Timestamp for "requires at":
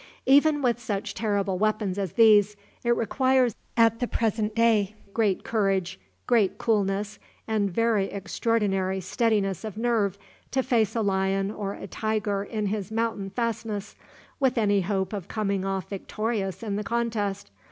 2.97-3.99